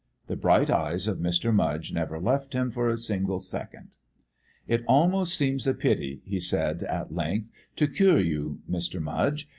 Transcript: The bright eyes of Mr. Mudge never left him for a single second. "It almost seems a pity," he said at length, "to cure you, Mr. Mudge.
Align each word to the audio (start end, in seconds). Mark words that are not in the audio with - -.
The 0.25 0.35
bright 0.35 0.71
eyes 0.71 1.07
of 1.07 1.19
Mr. 1.19 1.53
Mudge 1.53 1.93
never 1.93 2.19
left 2.19 2.53
him 2.53 2.71
for 2.71 2.89
a 2.89 2.97
single 2.97 3.37
second. 3.37 3.89
"It 4.67 4.83
almost 4.87 5.35
seems 5.37 5.67
a 5.67 5.75
pity," 5.75 6.23
he 6.25 6.39
said 6.39 6.81
at 6.81 7.13
length, 7.13 7.51
"to 7.75 7.87
cure 7.87 8.17
you, 8.19 8.61
Mr. 8.67 8.99
Mudge. 8.99 9.47